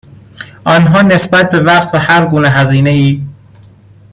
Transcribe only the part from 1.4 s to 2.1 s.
به وقت و